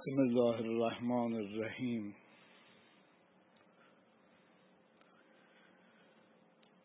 بسم 0.00 0.20
الله 0.20 0.56
الرحمن 0.60 1.32
الرحیم 1.36 2.04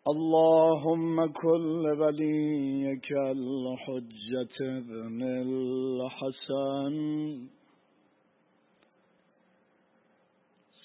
اللهم 0.07 1.25
كل 1.31 1.83
وليك 1.99 3.11
الحجة 3.11 4.57
ابن 4.59 5.21
الحسن. 5.47 6.95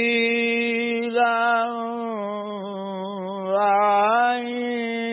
وعين 3.46 5.07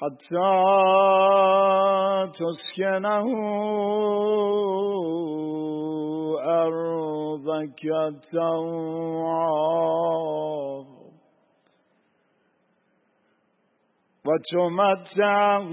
حتى 0.00 0.50
تسكنه 2.38 3.26
أرضك 6.40 7.82
توعا 8.32 9.50
وتمتعه 14.26 15.72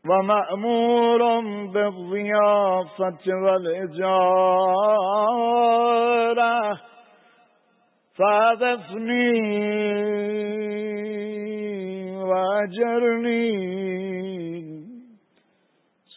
ومأمور 0.10 1.42
بالضيافة 1.74 3.26
والإجارة. 3.28 4.08
فاغثني 8.18 9.38
وأجرني. 12.24 13.68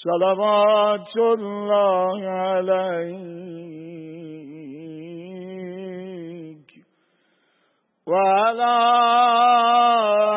صلوات 0.05 1.17
الله 1.17 2.29
عليك. 2.29 3.11
وعلى 8.07 8.77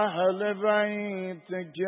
أهل 0.06 0.54
بيتك 0.54 1.80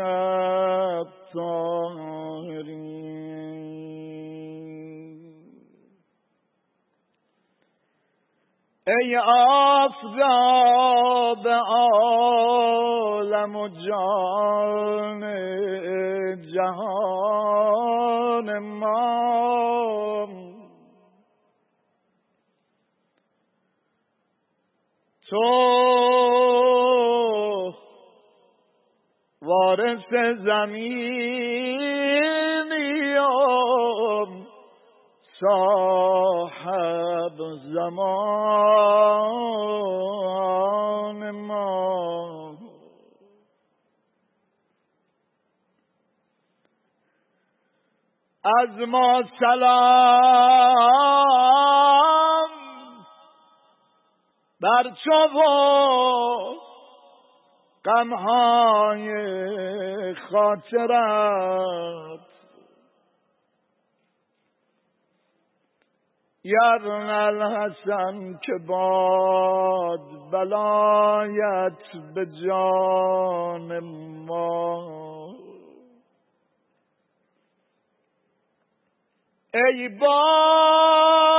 ای 8.87 9.17
آفتاب 9.77 11.47
عالم 11.67 13.55
و 13.55 13.67
جان 13.67 15.21
جهان 16.53 18.59
ما. 18.59 19.25
تو 25.29 26.44
وارث 29.65 30.13
زمینیم 30.37 31.65
صاحب 35.39 37.37
زمان 37.73 38.11
ما. 41.31 42.57
از 48.59 48.79
ما 48.87 49.23
سلام. 49.39 50.85
بر 54.61 54.83
چو 55.03 55.27
غمهای 57.85 59.05
خاطرت 60.31 62.19
یرن 66.43 67.09
الحسن 67.09 68.39
که 68.43 68.53
باد 68.67 69.99
بلایت 70.31 72.13
به 72.15 72.25
جان 72.47 73.79
ما. 74.27 75.35
ای 79.53 79.89
باغ 79.89 81.35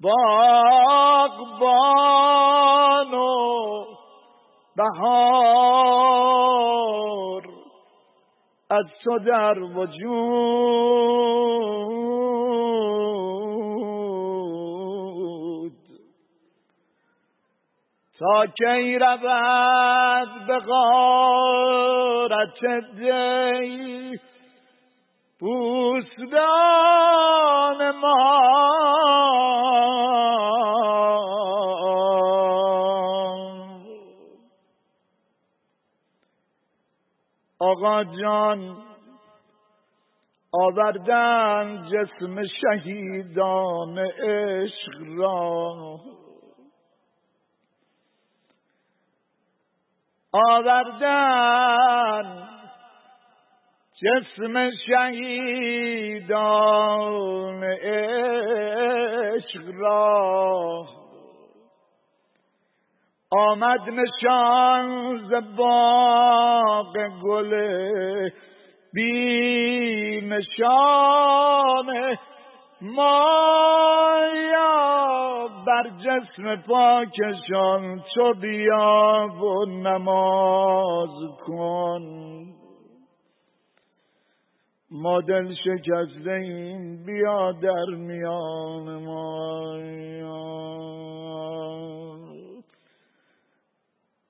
باغبان 0.00 1.58
و 3.14 3.84
بهار 4.76 5.88
از 8.70 8.86
تو 9.04 9.18
در 9.18 9.58
وجود 9.58 10.08
تا 18.18 18.46
کی 18.46 18.98
رود 18.98 20.46
به 20.46 20.58
غارت 20.58 21.80
دی 22.96 24.18
پوستان 25.40 26.40
ما. 27.90 28.48
آقا 37.60 38.04
جان 38.04 38.76
آوردن 40.52 41.88
جسم 41.92 42.42
شهیدان 42.60 43.98
عشق 43.98 45.02
را. 45.18 45.98
آوردن 50.32 51.78
جسم 54.02 54.70
شهیدان 54.86 55.64
عشق 57.64 59.62
را 59.74 60.86
آمد 63.30 63.80
نشان 63.90 65.18
ز 65.18 65.32
باغ 65.56 66.94
گل 67.22 67.52
بی 68.94 70.20
نشان 70.20 71.88
مایا 72.80 74.28
بر 75.66 75.90
جسم 76.04 76.56
پاکشان 76.56 78.02
تو 78.14 78.34
بیا 78.34 79.28
و 79.42 79.64
نماز 79.64 81.16
کن. 81.46 82.57
ما 84.90 85.20
دل 85.20 85.54
شکسته 85.54 86.40
بیا 87.06 87.52
در 87.52 87.84
میان 87.96 89.04
ما 89.04 89.78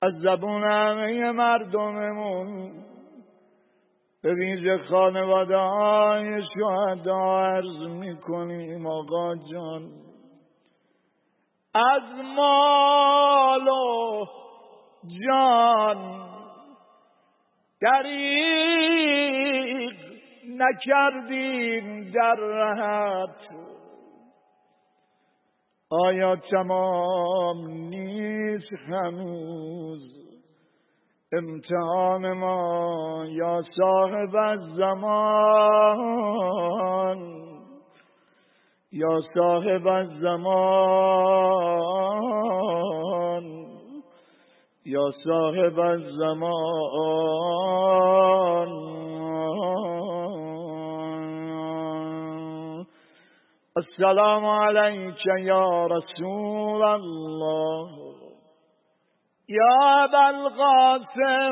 از 0.01 0.13
زبون 0.13 0.63
همه 0.63 1.31
مردممون 1.31 2.71
به 4.23 4.33
ویژه 4.33 4.77
خانواده 4.89 5.57
های 5.57 6.41
شهدا 6.43 7.41
عرض 7.41 7.87
می‌کنیم 7.87 8.87
آقا 8.87 9.35
جان. 9.35 9.91
از 11.73 12.03
مال 12.35 13.67
و 13.67 14.25
جان 15.25 16.29
دریق 17.81 18.68
نکردیم 20.59 22.11
در 22.11 22.35
رهت 22.35 23.49
آیا 25.89 26.35
تمام 26.35 27.67
نیست 27.67 28.73
هنوز 28.87 30.19
امتحان 31.31 32.33
ما 32.33 33.25
یا 33.29 33.61
صاحب 33.77 34.35
الزمان 34.35 35.59
یا 38.91 39.21
صاحب 39.33 39.87
الزمان 39.87 41.19
یا 44.85 45.11
صاحب 45.23 45.79
الزمان 45.79 47.29
السلام 53.79 54.45
عليك 54.45 55.25
يا 55.25 55.85
رسول 55.87 56.83
الله. 56.83 57.89
يا 59.49 60.05
أبا 60.05 60.29
القاسم 60.29 61.51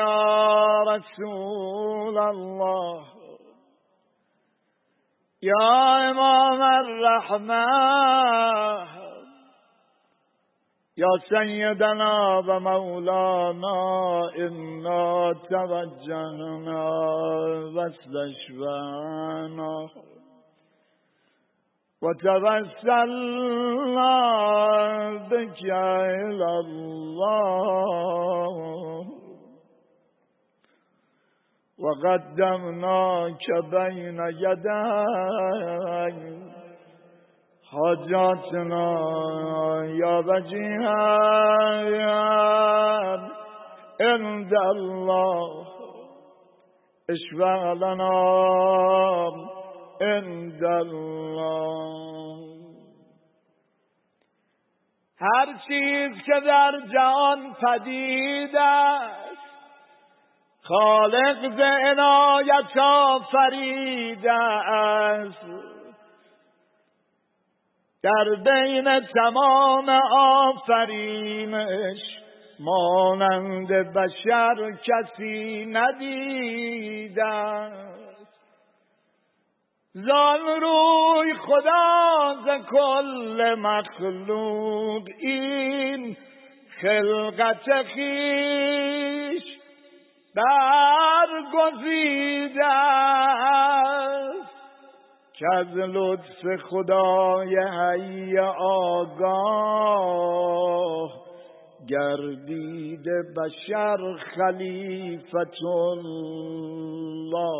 يا 0.00 0.18
رسول 0.92 2.18
الله. 2.18 3.04
يا 5.42 6.10
إمام 6.10 6.62
الرحمة 6.62 7.64
يا 10.98 11.12
سيدنا 11.28 12.12
ومولانا 12.38 13.78
إنا 14.36 15.32
توجهنا 15.50 16.84
واستشفعنا 17.74 19.72
وتوسلنا 22.02 23.60
بك 25.30 25.60
إلى 25.64 26.50
الله. 26.64 28.56
وقدمناك 31.80 33.46
بين 33.70 34.20
يدي 34.44 34.84
حاجاتنا 37.70 38.88
يا 39.84 40.14
وجيها 40.18 41.04
عند 44.00 44.54
الله 44.54 45.48
اشفع 47.10 47.72
لنا. 47.72 49.49
عند 50.00 50.64
الله. 50.64 52.10
هر 55.20 55.46
چیز 55.68 56.22
که 56.26 56.40
در 56.46 56.72
جان 56.92 57.56
پدید 57.62 58.56
است 58.56 59.40
خالق 60.62 61.56
ز 61.56 61.60
عنایت 61.60 62.76
آفریده 62.76 64.32
است. 64.32 65.46
در 68.02 68.24
بین 68.44 69.00
تمام 69.00 69.88
آفرینش 70.18 72.00
مانند 72.60 73.68
بشر 73.68 74.72
کسی 74.84 75.66
ندیده. 75.66 77.20
زان 79.94 80.60
روی 80.60 81.34
خدا 81.34 82.34
ز 82.44 82.48
کل 82.70 83.54
مخلوق 83.58 85.02
این 85.18 86.16
خلقت 86.80 87.82
خیش 87.82 89.42
برگزیده 91.54 92.66
است 92.66 94.50
که 95.32 95.46
از 95.54 95.76
لطف 95.76 96.56
خدای 96.70 97.56
حی 97.56 98.38
آگاه 98.58 100.00
گردید 101.88 103.06
بشر 103.36 104.16
خلیفت 104.34 105.62
الله. 105.64 107.50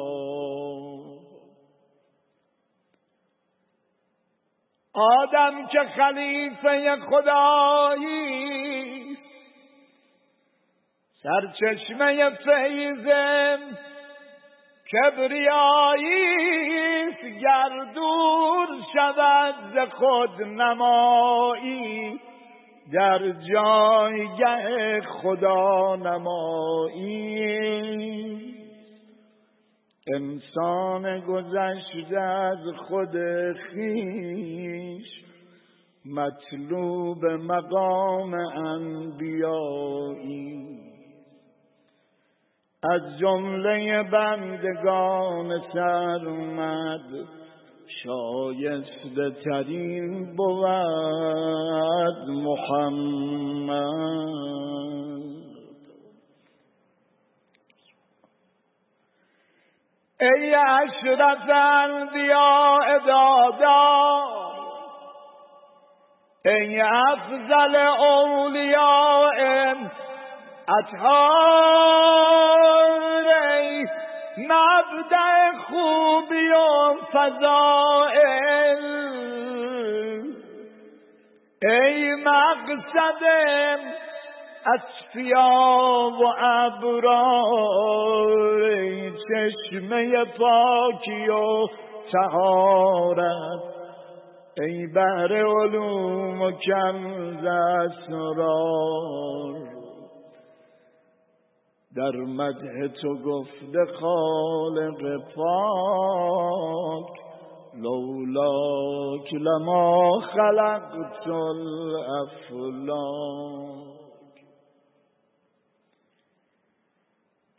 آدم 5.00 5.66
که 5.66 5.80
خلیفه 5.97 6.97
خدایی. 7.11 8.50
سرچشمه 11.23 12.30
فیضم 12.30 13.59
کبریایی 14.92 16.21
گردور 17.40 18.69
شود 18.95 19.54
ز 19.75 19.78
خود 19.95 20.42
نمایی. 20.42 22.21
در 22.92 23.33
جایگه 23.52 25.00
خدا 25.00 25.97
نمایی. 25.97 27.40
انسان 30.07 31.21
گذشته 31.21 32.19
از 32.19 32.59
خود 32.88 33.12
خیش 33.52 35.07
مطلوب 36.04 37.25
مقام 37.25 38.35
انبیایی. 38.64 39.80
از 42.83 43.19
جمله 43.21 44.02
بندگان 44.02 45.61
سرمد 45.73 47.28
شایسته 48.04 49.30
ترین 49.45 50.37
بود 50.37 52.28
محمد. 52.28 53.80
ای 60.21 60.55
اشرف 60.55 61.50
انبیاء 61.50 62.99
دادا 62.99 64.41
ای 66.45 66.81
افضل 66.81 67.77
اولیاء 67.77 69.41
اطهار 70.79 72.11
ای 73.53 73.87
مبدع 74.39 75.53
خوبی 75.69 76.49
و 76.49 76.95
فضائل 77.12 78.85
ای 81.62 82.15
مقصد 82.15 83.23
اصفیا 84.67 85.50
و 86.21 86.25
ابرار 86.38 87.90
چشمه 89.11 90.25
پاکی 90.25 91.29
و 91.29 91.67
تهارت 92.12 93.62
ای 94.59 94.87
بحر 94.87 95.33
علوم 95.33 96.43
و 96.43 96.50
کنز 96.50 97.45
اسرار 97.81 98.81
در 101.97 102.17
مده 102.17 102.88
تو 103.02 103.14
گفته 103.14 103.85
خالق 104.00 105.00
پاک 105.35 107.21
لولاک 107.75 109.35
لما 109.35 110.21
خلقت 110.21 111.26
الافلاک. 111.26 112.40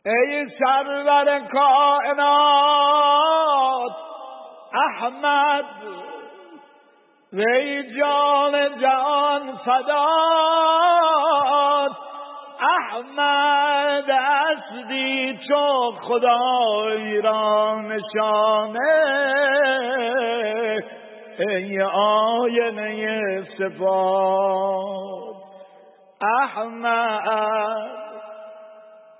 ای 0.06 0.46
سرور 0.58 1.40
کائنات 1.52 2.72
احمد 4.74 5.64
وی 7.32 7.82
جان 7.98 8.80
جان 8.80 9.56
فدات 9.64 9.92
احمد 12.60 14.10
اصدی 14.10 15.38
چو 15.48 15.92
خدای 15.92 17.20
را 17.20 17.80
نشانه 17.80 18.94
ای 21.38 21.82
آینه 21.82 23.42
صفات 23.58 25.36
احمد 26.42 28.01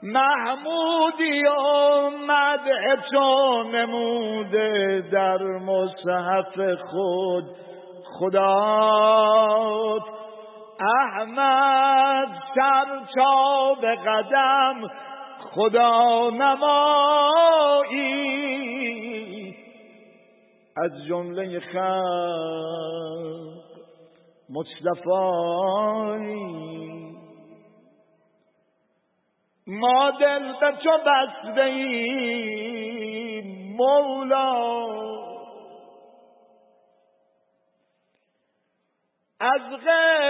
محمودی 0.03 1.47
و 1.47 2.11
مدح 2.11 2.97
تو 3.11 3.63
نموده 3.63 5.03
در 5.13 5.43
مصحف 5.43 6.81
خود. 6.91 7.45
خدا 8.19 8.63
احمد 10.81 12.29
سر 12.55 12.85
به 13.81 13.97
قدم 13.97 14.91
خدا 15.55 16.31
نمایی. 16.31 18.03
از 20.77 20.93
جمله 21.09 21.61
خلق 21.61 21.93
مصطفی. 24.51 25.03
ما 29.67 30.11
دل 30.11 30.53
به 30.61 30.73
تو 30.73 30.99
بسته 30.99 31.63
ایم 31.63 33.47
مولا. 33.77 35.03
از 39.41 39.63
غیر 39.85 40.23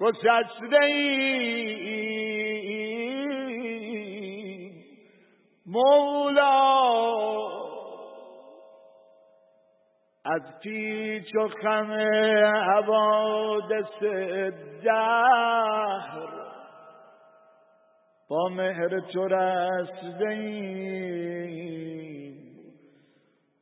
گسسته 0.00 0.80
ایم 0.80 2.04
مولا. 5.66 7.33
از 10.24 10.42
پیچ 10.62 11.34
و 11.34 11.48
خم 11.48 11.92
حوادث 12.70 14.02
دهر 14.84 16.44
با 18.28 18.48
مهر 18.48 19.00
تو 19.00 19.28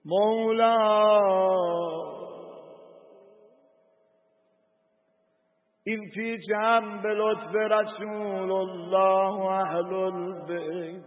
مولا 0.04 0.83
این 5.85 6.11
پیچ 6.14 6.50
هم 6.54 7.02
به 7.02 7.09
لطف 7.09 7.54
رسول 7.54 8.50
الله 8.50 9.38
و 9.38 9.47
اهل 9.47 9.95
البیت. 9.95 11.04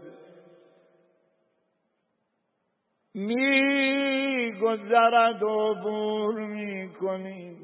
می 3.16 4.52
گذرد 4.62 5.44
و 5.44 5.76
بور 5.84 6.40
می 6.40 6.94
کنی 6.94 7.58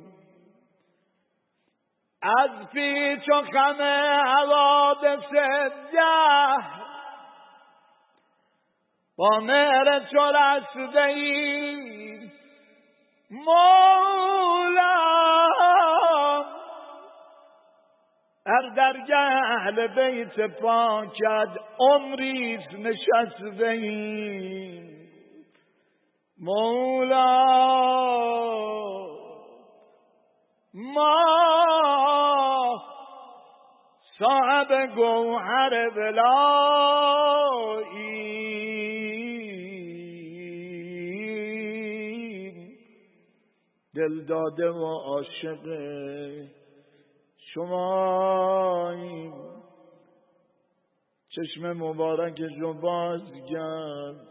از 2.21 2.69
پیچ 2.73 3.29
و 3.29 3.41
خم 3.41 3.81
حوادث 4.25 5.31
ده 5.91 6.57
با 9.17 9.39
مهر 9.39 9.99
تو 9.99 10.31
رسده 10.31 11.15
مولا. 13.31 15.01
در 18.45 18.69
درگه 18.75 19.15
اهل 19.17 19.87
بیت 19.87 20.59
پاکت 20.61 21.49
عمریز 21.79 22.59
نشسته 22.79 23.67
ای 23.67 24.90
مولا 26.41 27.35
ما 30.73 31.15
صاحب 34.19 34.95
گوهر 34.95 35.89
بلاییم 35.89 36.31
دل 43.95 44.25
داده 44.25 44.69
و 44.69 44.85
عاشق 44.85 45.65
شماییم 47.53 49.33
چشم 51.29 51.73
مبارک 51.73 52.35
جو 52.35 52.73
باز 52.73 53.21
گرد 53.49 54.30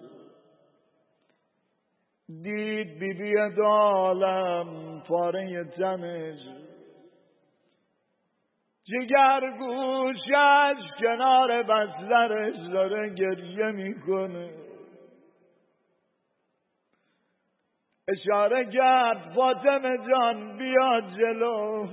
دید 2.30 2.98
بی 2.98 3.12
بی 3.12 3.34
دالم 3.56 5.00
پاره 5.08 5.64
تنش 5.64 6.40
جگر 8.84 9.40
گوشش 9.58 10.90
کنار 11.00 11.62
بسترش 11.62 12.54
داره 12.72 13.14
گریه 13.14 13.70
می‌کنه. 13.70 14.50
اشاره 18.08 18.64
کرد 18.64 19.32
فاطمه 19.34 19.98
جان 20.08 20.58
بیاد 20.58 21.04
جلو. 21.18 21.86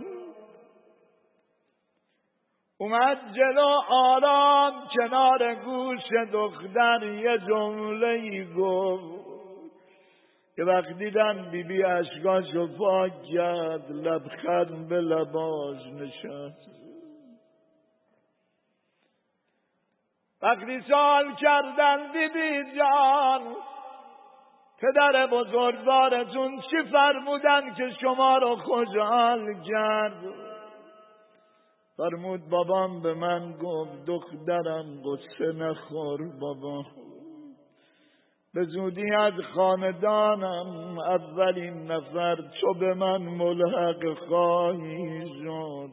اومد 2.77 3.17
جلو 3.36 3.82
آرام 3.89 4.74
کنار 4.96 5.56
گوش 5.56 6.01
دختر 6.34 7.03
یه 7.03 7.38
جمله 7.38 8.08
ای 8.08 8.53
گفت. 8.53 9.17
که 10.58 10.64
وقت 10.64 10.98
دیدن 10.98 11.52
بی 11.52 11.64
بی 11.64 11.84
اشکاش 11.84 12.46
رو 12.54 12.68
پاک 12.78 13.12
کرد 13.34 13.92
لبخند 13.92 14.90
به 14.90 15.02
لباش 15.02 15.78
نشست. 15.86 16.78
وقتی 20.42 20.82
سال 20.90 21.36
کردن 21.36 22.12
بیبی 22.14 22.78
جان 22.78 23.42
پدر 24.82 25.28
بزرگوارتون 25.28 26.62
چی 26.62 26.92
فرمودن 26.92 27.74
که 27.74 27.90
شما 28.02 28.38
رو 28.38 28.56
خوشحال 28.56 29.64
کرد؟ 29.64 30.24
فرمود 31.98 32.50
بابام 32.50 33.02
به 33.02 33.14
من 33.14 33.52
گفت 33.52 34.06
دخترم 34.06 35.02
قصه 35.02 35.52
نخور 35.52 36.20
بابا. 36.40 36.86
به 38.58 38.64
زودی 38.64 39.14
از 39.20 39.34
خاندانم 39.56 41.00
اولین 41.00 41.92
نفر 41.92 42.36
چو 42.62 42.74
به 42.80 42.94
من 42.94 43.18
ملحق 43.18 44.14
خواهی 44.28 45.28
شد. 45.44 45.92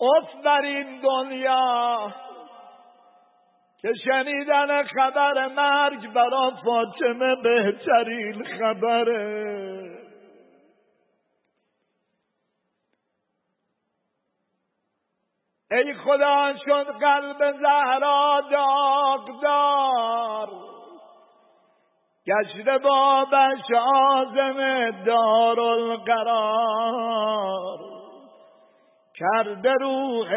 اف 0.00 0.44
بر 0.44 0.62
این 0.62 1.00
دنیا 1.00 2.12
که 3.82 3.92
شنیدن 4.04 4.82
خبر 4.82 5.48
مرگ 5.48 6.12
برا 6.12 6.52
فاطمه 6.64 7.36
بهترین 7.42 8.44
خبره. 8.44 9.85
ای 15.70 15.94
خدا 15.94 16.52
شد 16.64 16.86
قلب 17.00 17.52
زهرا 17.52 18.42
داغدار 18.50 20.48
گشت 22.26 22.68
بابش 22.82 23.70
آزم 24.10 24.90
دارالقرار. 25.04 26.36
کرده 29.18 29.72
روح 29.72 30.28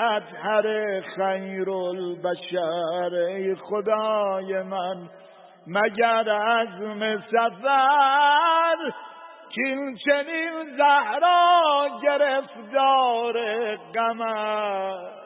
اطهر 0.00 1.00
خیر 1.00 1.70
البشر 1.70 3.14
ای 3.14 3.54
خدای 3.54 4.62
من 4.62 5.08
مگر 5.66 6.30
عزم 6.30 7.20
سفر 7.20 8.76
کین 9.56 9.96
چنین 9.96 10.76
زهرا 10.76 11.88
گرفتار 12.02 13.36
غم 13.76 14.20
است. 14.20 15.16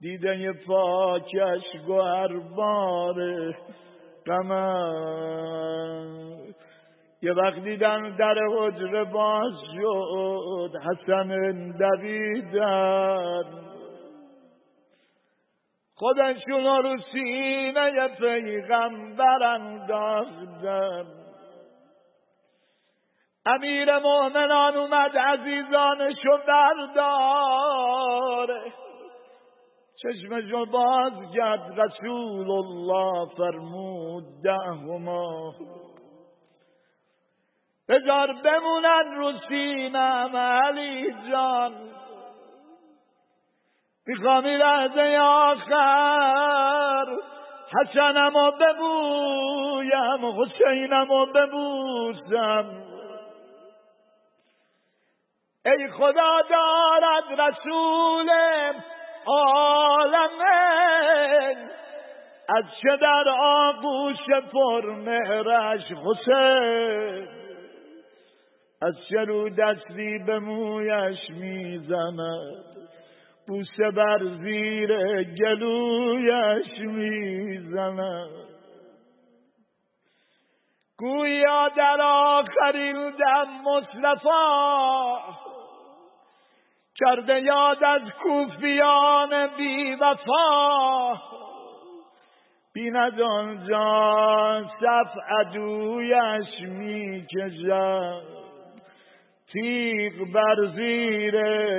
دیده 0.00 0.52
پاکش 0.52 1.62
گوهربار 1.86 3.14
غم 4.26 4.50
یه 7.22 7.32
وقت 7.32 7.58
دیدن 7.58 8.16
در 8.16 8.34
حجر 8.58 9.04
باز 9.04 9.52
شد 9.74 10.70
حسن 10.76 11.28
دویدن 11.78 13.44
خودشون 15.94 16.64
رو 16.64 16.96
سینه 17.12 18.08
پیغمبر 18.08 19.42
انداختن. 19.42 21.21
امیر 23.46 23.98
مؤمنان 23.98 24.76
اومد 24.76 25.16
عزیزانشو 25.16 26.38
برداره. 26.48 27.92
چشمشو 30.02 30.66
باز 30.66 31.12
کرد 31.34 31.80
رسول 31.80 32.50
الله 32.50 33.28
فرمود 33.36 34.24
دهما. 34.44 35.54
بذار 37.88 38.32
بمونن 38.32 39.14
رو 39.16 39.32
سینم 39.48 40.36
علی 40.36 41.14
جان. 41.30 41.72
می‌خوام 44.06 44.46
لحظه 44.46 45.18
آخر 45.20 47.06
حسنم 47.72 48.36
و 48.36 48.50
ببویم 48.50 50.40
حسینم 50.40 51.10
و 51.10 51.26
ببوسم. 51.26 52.91
ای 55.66 55.88
خدا 55.88 56.42
دارد 56.50 57.40
رسول 57.40 58.30
عالم. 59.26 60.30
از 62.48 62.64
چه 62.82 62.96
در 63.00 63.24
آغوش 63.40 64.26
پر 64.52 64.90
مهرش 64.90 65.80
حسین؟ 65.80 67.28
از 68.82 68.94
چه 69.08 69.24
رو 69.24 69.50
دستی 69.50 70.18
به 70.26 70.38
مویش 70.38 71.30
می‌زند؟ 71.30 72.64
بوسه 73.48 73.90
بر 73.90 74.18
زیر 74.18 75.22
گلویش 75.22 76.78
می‌زند. 76.80 78.52
گویا 80.98 81.68
در 81.76 82.00
آخرین 82.02 83.10
دم 83.10 83.48
مصطفی 83.64 84.28
کرده 86.94 87.40
یاد 87.40 87.84
از 87.84 88.02
کوفیان 88.22 89.46
بی 89.56 89.94
وفا 89.94 91.14
بیند 92.74 93.20
آنجا 93.20 94.64
صف 94.80 95.16
عدویش 95.28 96.60
می 96.68 97.26
کشد 97.26 98.22
تیغ 99.52 100.32
بر 100.34 100.66
زیر 100.76 101.34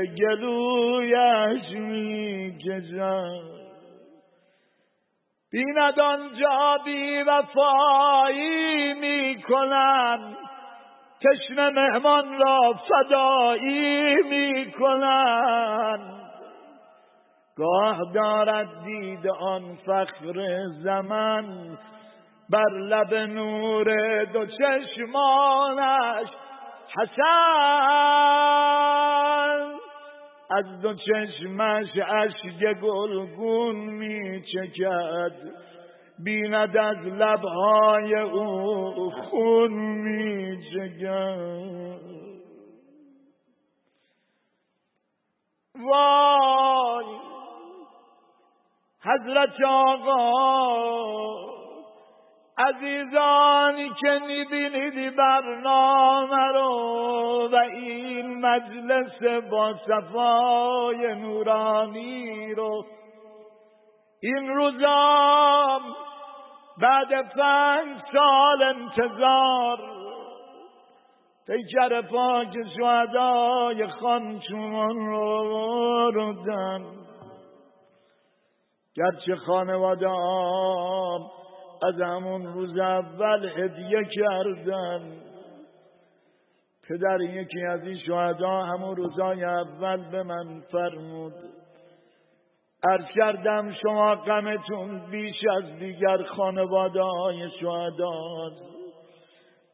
گلویش 0.06 1.70
می 1.72 2.58
کشد 2.58 3.54
بیند 5.52 6.00
آنجا 6.00 6.78
بی 6.86 7.22
وفایی 7.22 8.94
می 8.94 9.44
کنند 9.44 10.43
تشن 11.24 11.70
مهمان 11.70 12.40
را 12.40 12.74
فدایی 12.90 14.16
می 14.24 14.72
کنند 14.72 16.24
گاه 17.56 18.00
دارد 18.14 18.84
دید 18.86 19.28
آن 19.28 19.76
فخر 19.76 20.66
زمن 20.84 21.78
بر 22.50 22.70
لب 22.70 23.14
نور 23.14 24.24
دو 24.24 24.46
چشمانش 24.46 26.28
حسن. 26.98 28.64
از 30.52 30.82
دو 30.82 30.94
چشمش 30.94 31.88
اشک 32.08 32.80
گلگون 32.82 33.76
می 33.76 34.42
چکد 34.42 35.32
بیند 36.24 36.78
از 36.78 36.98
لبهای 36.98 38.16
او 38.16 39.12
خون 39.12 39.72
می 39.72 40.58
وای 45.76 47.06
حضرت 49.04 49.62
آقا 49.68 50.34
عزیزانی 52.58 53.90
که 54.02 54.20
می‌بینید 54.28 55.16
برنامه 55.16 56.48
رو 56.54 57.50
و 57.52 57.56
این 57.56 58.46
مجلس 58.46 59.44
با 59.52 59.74
صفای 59.88 61.16
نورانی 61.16 62.54
رو 62.56 62.86
این 64.22 64.48
روزام 64.48 65.82
بعد 66.82 67.30
پنج 67.36 68.02
سال 68.14 68.64
انتظار 68.64 69.78
پیکر 71.48 72.02
پاک 72.02 72.54
شهدای 72.78 73.88
خانچون 73.88 74.96
رو 74.96 76.12
رودن 76.12 76.86
گرچه 78.96 79.36
خانواده 79.36 80.10
از 81.88 82.02
همون 82.02 82.54
روز 82.54 82.78
اول 82.78 83.50
هدیه 83.58 84.04
کردن 84.16 85.24
پدر 86.90 87.22
یکی 87.22 87.66
از 87.66 87.84
این 87.84 87.98
شهدا 87.98 88.64
همون 88.64 88.96
روزای 88.96 89.44
اول 89.44 90.10
به 90.12 90.24
من 90.24 90.62
فرمود. 90.72 91.34
عرض 92.84 93.06
کردم 93.16 93.74
شما 93.74 94.16
غمتون 94.16 95.12
بیش 95.12 95.36
از 95.58 95.80
دیگر 95.80 96.24
خانواده 96.24 97.02
های 97.02 97.50
شهداست 97.60 98.74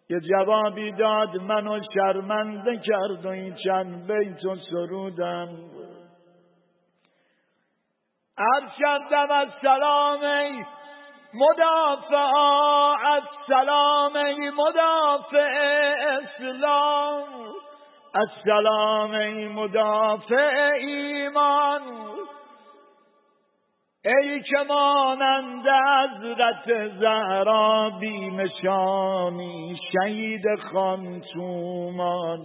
یه 0.09 0.19
جوابی 0.19 0.91
داد 0.91 1.37
منو 1.37 1.79
شرمنده 1.93 2.77
کرد 2.77 3.25
و 3.25 3.29
این 3.29 3.55
چند 3.55 4.11
بیت 4.11 4.45
و 4.45 4.55
سرودم. 4.55 5.47
عرض 8.37 8.71
کردم 8.79 9.31
از 9.31 9.47
سلام 9.61 10.21
ای 10.21 10.63
مدافع 11.33 12.37
از 13.05 13.23
سلام 13.47 14.13
مدافع 14.55 15.95
اسلام. 16.09 17.23
از 18.13 18.29
سلام 18.45 19.17
مدافع 19.47 20.71
ایمان. 20.79 21.98
ای 24.05 24.41
که 24.41 24.57
مانند 24.69 25.65
حضرت 25.67 26.87
زهرا 26.99 27.91
بیمشانی 27.99 29.79
شهید 29.91 30.43
خانتومان. 30.73 32.39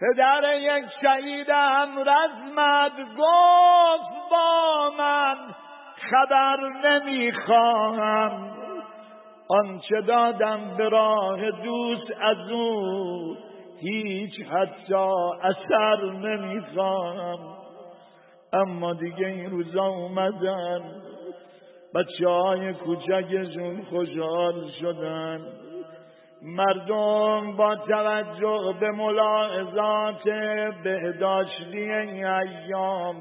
پدر 0.00 0.54
یک 0.60 0.84
شهید 1.02 1.50
هم 1.50 1.98
رزمت 1.98 2.92
گفت 3.18 4.30
با 4.30 4.90
من 4.98 5.36
خبر 6.10 6.56
نمی‌خواهم. 6.84 8.50
آنچه 9.48 10.00
دادم 10.00 10.76
به 10.76 10.88
راه 10.88 11.50
دوست 11.50 12.10
از 12.20 12.50
او 12.50 13.36
هیچ 13.80 14.40
حتی 14.40 14.94
اثر 15.42 16.04
نمی‌خواهم. 16.04 17.61
اما 18.52 18.94
دیگه 18.94 19.26
این 19.26 19.50
روزا 19.50 19.86
اومدن. 19.86 20.80
بچه 21.94 22.28
های 22.28 22.72
کوچکشون 22.72 23.82
خوشحال 23.90 24.70
شدن. 24.80 25.40
مردم 26.42 27.56
با 27.56 27.76
توجه 27.76 28.74
به 28.80 28.90
ملاحظات 28.90 30.22
بهداشتی 30.84 31.92
این 31.92 32.26
ایام 32.26 33.16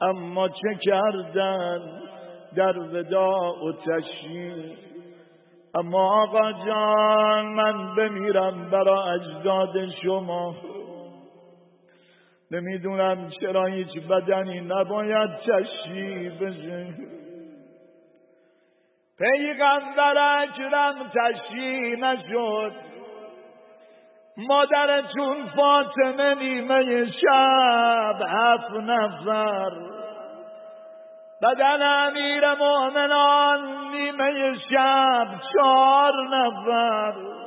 اما 0.00 0.48
چه 0.48 0.78
کردن؟ 0.82 1.80
در 2.56 2.78
وداع 2.78 3.64
و 3.64 3.72
تشییع. 3.72 4.76
اما 5.74 6.22
آقا 6.22 6.52
جان 6.52 7.46
من 7.46 7.94
بمیرم 7.94 8.70
برا 8.70 9.04
اجداد 9.04 9.90
شما. 10.02 10.54
نمی‌دونم 12.50 13.30
چرا 13.40 13.64
هیچ 13.66 14.06
بدنی 14.10 14.60
نباید 14.60 15.30
تشریف 15.36 16.32
بشه 16.32 16.86
پیغمبر 19.18 20.42
اکرم 20.42 20.94
تشریف 21.14 21.98
نشد. 21.98 22.72
مادرتون 24.36 25.46
فاطمه 25.56 26.34
نیمه 26.34 27.06
شب 27.10 28.16
هفت 28.28 28.70
نفر. 28.70 29.70
بدن 31.42 31.82
امیر 31.82 32.54
مؤمنان 32.54 33.90
نیمه 33.92 34.54
شب 34.70 35.26
چهار 35.52 36.12
نفر. 36.32 37.37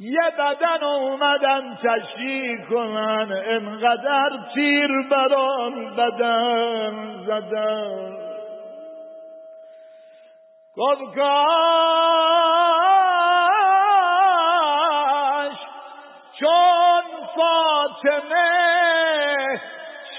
یه 0.00 0.30
بدن 0.38 0.84
اومدن 0.84 1.74
تشریح 1.76 2.68
کنن 2.70 3.32
انقدر 3.46 4.30
تیر 4.54 4.88
بران 5.10 5.96
بدن 5.96 7.24
زدن. 7.26 8.16
گفت 10.76 11.14
کاش 11.14 11.18
چون 16.40 17.04
فاطمه 17.36 18.50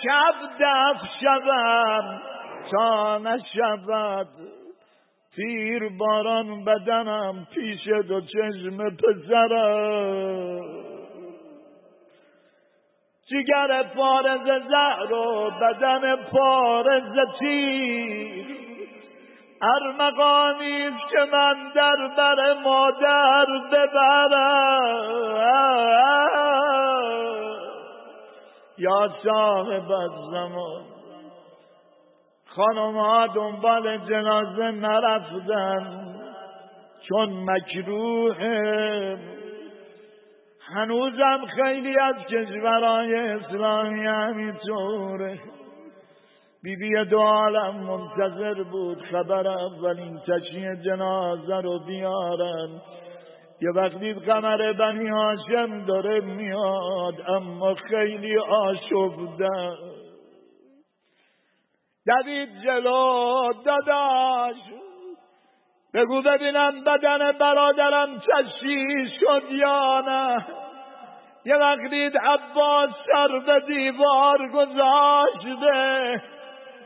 شب 0.04 0.36
دف 0.60 1.00
شوم 1.22 2.06
تا 2.72 3.18
نشود. 3.18 4.28
تیر 5.40 5.90
باران 5.90 6.64
بدنم 6.66 7.48
پیش 7.54 7.88
دو 7.88 8.22
چشم 8.22 8.90
پسرم. 8.90 10.62
جگر 13.26 13.84
پارز 13.84 14.46
زهر 14.70 15.14
و 15.14 15.52
بدن 15.62 16.16
پارز 16.16 17.18
تیر. 17.40 18.46
ارمغانیست 19.62 21.10
که 21.12 21.26
من 21.32 21.72
در 21.76 22.08
بر 22.18 22.54
مادر 22.64 23.46
ببرم. 23.72 25.10
یا 28.78 29.10
صاحب 29.24 29.88
زمان 30.32 30.89
خانم 32.60 32.98
ها 32.98 33.28
دنبال 33.28 33.98
جنازه 33.98 34.72
نرفتن. 34.72 36.16
چون 37.10 37.30
مکروه 37.30 38.36
هنوزم 40.74 41.46
خیلی 41.56 42.00
از 42.00 42.16
کشورهای 42.30 43.16
اسلامی 43.16 44.06
همینطوره 44.06 45.40
بیبی 46.64 47.06
دو 47.06 47.20
عالم 47.20 47.76
منتظر 47.76 48.64
بود 48.64 49.02
خبر 49.12 49.48
اولین 49.48 50.20
تشییع 50.28 50.76
جنازه 50.76 51.56
رو 51.62 51.80
بیارن. 51.88 52.82
یه 53.62 53.72
وقتی 53.76 54.14
قمر 54.14 54.74
بنی 54.74 55.10
هاشم 55.10 55.86
داره 55.86 56.20
میاد 56.20 57.16
اما 57.28 57.76
خیلی 57.76 58.38
آشفته. 58.38 59.50
دوید 62.10 62.50
جلو 62.64 63.54
داداش. 63.66 64.56
بگو 65.94 66.22
ببینم 66.22 66.84
بدن 66.84 67.32
برادرم 67.32 68.20
چشی 68.20 69.10
شد 69.20 69.52
یا 69.52 70.02
نه. 70.08 70.46
یه 71.46 71.56
وقتی 71.56 72.06
عباس 72.06 72.90
سر 73.06 73.40
به 73.46 73.60
دیوار 73.68 74.50
گذاشته. 74.54 76.22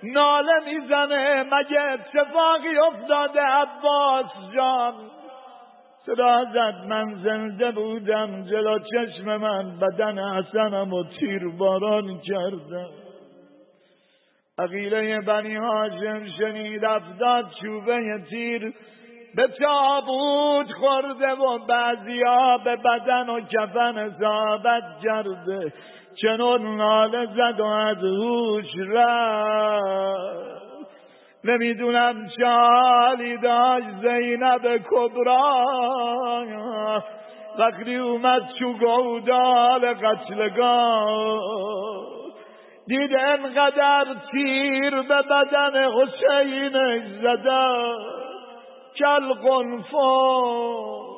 ناله 0.03 0.59
می‌زنه 0.65 1.43
مگه 1.43 1.81
اتفاقی 1.81 2.77
افتاده 2.77 3.41
عباس 3.41 4.25
جان؟ 4.55 4.93
صدا 6.05 6.45
زد 6.53 6.87
من 6.87 7.15
زنده 7.23 7.71
بودم 7.71 8.43
جلو 8.43 8.79
چشم 8.79 9.37
من 9.37 9.79
بدن 9.79 10.19
حسنم 10.19 10.93
و 10.93 11.03
تیر 11.03 11.41
باران 11.59 12.21
کردم 12.21 13.02
عقیله 14.59 15.21
بنی 15.21 15.55
هاشم 15.55 16.25
شنید 16.37 16.85
افتاد 16.85 17.45
چوبه 17.61 18.21
تیر. 18.29 18.73
به 19.35 19.47
تابوت 19.47 20.71
خورده 20.79 21.31
و 21.31 21.57
بعضیا 21.67 22.57
به 22.57 22.75
بدن 22.75 23.29
و 23.29 23.41
کفن 23.41 23.97
اصابت 23.97 24.83
کرده. 25.03 25.73
چنون 26.21 26.77
ناله 26.77 27.25
زد 27.25 27.59
و 27.59 27.65
از 27.65 27.97
هوش 27.97 28.65
نمی‌دونم 31.43 32.27
چالی 32.39 33.37
داشت 33.37 33.87
زینب 34.01 34.77
کبرا 34.91 35.65
وقتی 37.59 37.95
اومد 37.95 38.41
چو 38.59 38.73
گودال 38.73 39.93
قتلگاه. 39.93 41.39
دید 42.87 43.15
انقدر 43.15 44.05
تیر 44.31 45.01
به 45.01 45.21
بدن 45.21 45.91
حسین 45.91 46.71
زده 47.21 47.95
کل 48.99 49.33
قنفو 49.33 51.13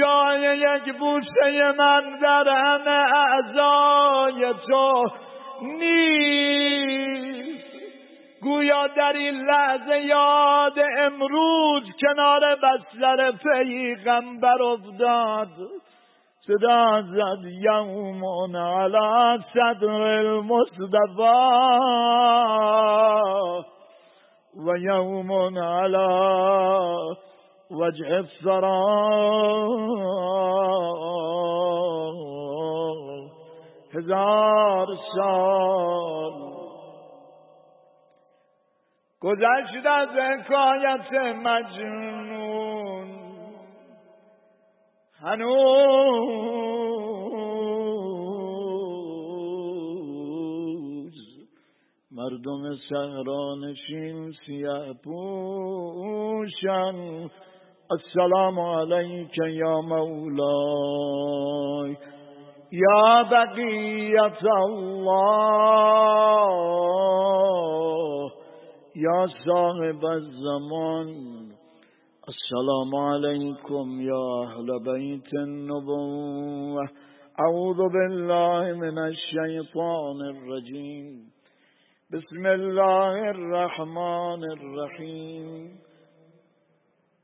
جای 0.00 0.58
یک 0.58 0.94
بوسه 0.98 1.72
من 1.78 2.18
در 2.22 2.48
همه 2.48 3.14
اعضای 3.16 4.54
تو 4.66 5.04
نیست. 5.62 6.98
گویا 8.42 8.86
در 8.86 9.12
این 9.12 9.34
لحظه 9.34 10.00
یاد 10.00 10.78
امروز 10.98 11.82
کنار 12.00 12.56
بستر 12.56 13.32
پیغمبر 13.32 14.62
افتاد. 14.62 15.48
صدا 16.48 17.02
زد 17.02 17.44
یومون 17.44 18.56
علا 18.56 19.38
صدر 19.54 19.90
المصطفى 19.90 21.38
و 24.66 24.76
یومون 24.78 25.58
علا 25.58 26.88
وجه 27.70 28.14
الثرا 28.14 28.88
هزار 33.94 34.86
سال. 35.16 36.32
گذشت 39.20 39.86
از 39.86 40.08
حکایت 40.08 41.12
مجنون. 41.34 42.47
هنوز 45.20 45.48
مردم 52.10 52.76
سهرانشین 52.88 54.32
سیه 54.46 54.94
پوشن. 55.04 56.96
السلام 57.90 58.60
علیک 58.60 59.38
یا 59.38 59.80
مولای 59.80 61.96
یا 62.72 63.24
بقیت 63.30 64.44
الله. 64.44 65.08
یا 68.96 69.26
صاحب 69.44 70.04
الزمان. 70.04 71.37
السلام 72.28 72.94
علیکم 72.94 74.00
یا 74.00 74.22
اهل 74.40 74.78
بیت 74.78 75.34
النبوه 75.34 76.88
اعوذ 77.38 77.76
بالله 77.76 78.72
من 78.72 78.98
الشیطان 78.98 80.20
الرجیم 80.22 81.32
بسم 82.12 82.46
الله 82.46 83.28
الرحمن 83.28 84.44
الرحیم 84.50 85.80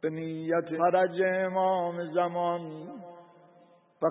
به 0.02 0.10
نیت 0.10 0.68
فرج 0.78 1.22
امام 1.22 2.04
زمان 2.14 2.60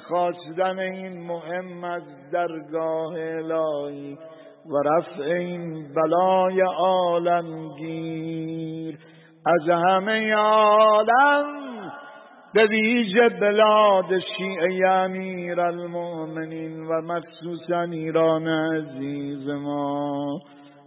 خواستن 0.07 0.79
این 0.79 1.27
مهم 1.27 1.83
از 1.83 2.03
درگاه 2.31 3.13
الهی 3.17 4.17
و 4.65 4.77
رفع 4.77 5.23
این 5.23 5.93
بلای 5.93 6.61
عالمگیر. 6.77 8.13
از 9.45 9.69
همه 9.69 10.33
عالم 10.33 11.45
به 12.53 12.65
ویژه 12.65 13.29
بلاد 13.29 14.19
شیعه 14.37 14.87
امیر 14.87 15.61
المؤمنین 15.61 16.85
و 16.85 17.01
مخصوصا 17.01 17.81
ایران 17.81 18.47
عزیز 18.47 19.49
ما. 19.49 20.39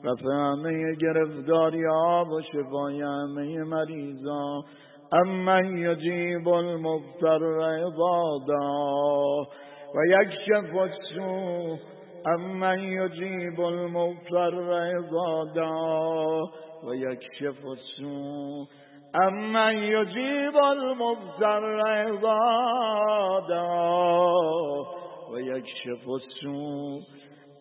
رفع 0.05 0.29
همه 0.29 0.95
گرفتاری 0.95 1.85
ها 1.85 2.25
و 2.25 2.41
شفای 2.43 3.01
همه 3.01 3.65
مریضان 3.65 4.63
اما 5.13 5.61
یجیب 5.61 6.49
المفتر 6.49 7.41
عبادا. 7.63 8.71
و 9.95 9.99
یکشف 10.09 10.77
السوء 10.77 11.77
اما 12.27 12.75
یجیب 12.75 13.61
المفتر 13.61 14.73
عبادا. 14.73 16.41
و 16.85 16.95
یکشف 16.95 17.65
السوء 17.67 18.67
اما 19.15 19.73
یجیب 19.73 20.57
المبزر 20.57 21.65
ازادا 21.81 23.57
و 25.33 25.41
یک 25.41 25.67
شف 25.85 26.09
و 26.09 26.09
یکشف 26.09 26.09
السوء 26.09 27.01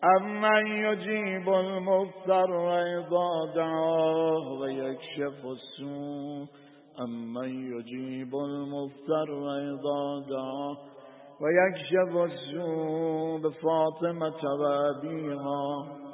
اما 0.02 0.60
یجیب 0.60 1.48
و 1.48 1.52
یک 1.54 2.98
شف 3.04 3.66
و 4.60 4.68
یکشف 4.68 5.44
السوء 5.44 6.46
اما 6.98 7.46
یجیب 7.46 8.34
و 11.40 11.50
یک 11.50 11.76
شف 11.90 12.14
و 12.14 12.28
سو 12.28 13.38
به 13.38 13.50
فاطمه 13.50 14.30
و 14.30 16.05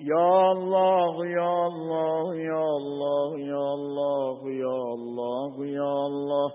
يا 0.00 0.52
الله 0.52 1.26
يا 1.26 1.66
الله 1.66 2.34
يا 2.34 2.64
الله 2.80 3.38
يا 3.38 3.74
الله 3.74 4.38
يا 4.64 4.82
الله 4.96 5.52
يا 5.66 5.92
الله. 6.06 6.50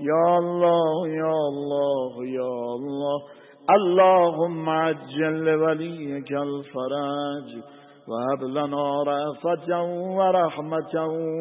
يا 0.00 0.38
الله 0.38 1.08
يا 1.08 1.34
الله 1.52 2.12
يا 2.24 2.54
الله. 2.76 3.22
اللهم 3.70 4.68
عجل 4.68 5.44
لوليك 5.44 6.32
الفرج 6.32 7.48
وهب 8.12 8.42
لنا 8.42 9.02
رأفة 9.02 9.82
ورحمة 10.18 10.94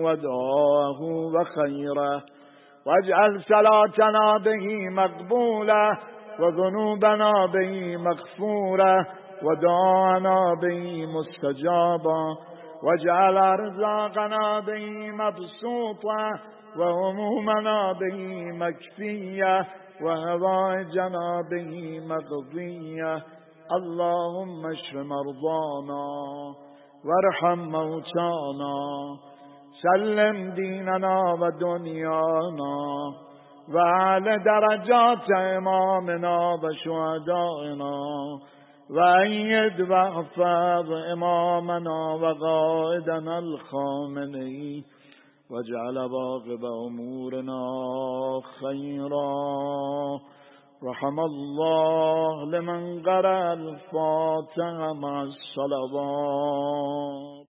ودعاه 0.03 1.01
وخيره 1.35 2.23
واجعل 2.85 3.41
صلاتنا 3.41 4.37
به 4.37 4.89
مقبولة 4.89 5.97
وذنوبنا 6.39 7.45
به 7.45 7.97
مغفورة 7.97 9.07
ودعانا 9.43 10.55
به 10.61 11.05
مستجابا. 11.05 12.37
واجعل 12.83 13.37
أرزاقنا 13.37 14.59
به 14.59 15.11
مبسوطة 15.11 16.31
وهمومنا 16.77 17.93
به 17.93 18.51
مكفية 18.53 19.67
وهوائجنا 20.01 21.41
به 21.51 21.99
مقضية. 22.09 23.23
اللهم 23.75 24.65
اشف 24.65 24.95
مرضانا 24.95 26.05
وارحم 27.05 27.59
موتانا 27.59 28.79
سلم 29.81 30.53
ديننا 30.55 31.33
ودنيانا 31.41 32.75
وعلى 33.73 34.37
درجات 34.45 35.31
إمامنا 35.31 36.53
وشهدائنا 36.63 37.95
وأيد 38.89 39.81
واحفظ 39.91 40.91
إمامنا 41.13 42.13
وقائدنا 42.13 43.39
الخامنئي 43.39 44.83
واجعل 45.51 46.09
باقب 46.09 46.65
أمورنا 46.65 47.61
خيرا 48.59 50.19
رحم 50.83 51.19
الله 51.19 52.45
لمن 52.45 53.01
قرأ 53.03 53.53
الفاتحة 53.53 54.93
مع 54.93 55.23
الصلوات. 55.23 56.51